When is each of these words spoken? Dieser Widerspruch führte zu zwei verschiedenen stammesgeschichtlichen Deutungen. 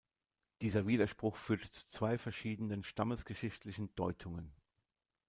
Dieser 0.63 0.87
Widerspruch 0.87 1.35
führte 1.35 1.69
zu 1.69 1.87
zwei 1.89 2.17
verschiedenen 2.17 2.83
stammesgeschichtlichen 2.83 3.93
Deutungen. 3.93 4.51